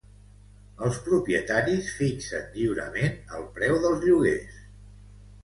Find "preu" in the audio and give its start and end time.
3.61-3.79